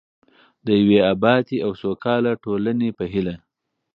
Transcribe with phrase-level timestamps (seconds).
[0.65, 3.35] د یوې ابادې او سوکاله ټولنې په هیله.